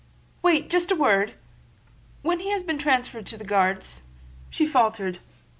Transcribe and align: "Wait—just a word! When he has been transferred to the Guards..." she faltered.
"Wait—just 0.41 0.89
a 0.89 0.95
word! 0.95 1.35
When 2.23 2.39
he 2.39 2.49
has 2.49 2.63
been 2.63 2.79
transferred 2.79 3.27
to 3.27 3.37
the 3.37 3.43
Guards..." 3.43 4.01
she 4.49 4.65
faltered. 4.65 5.19